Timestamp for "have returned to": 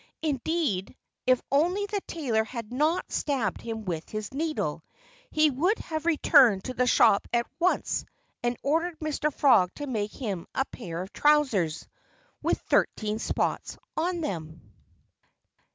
5.77-6.73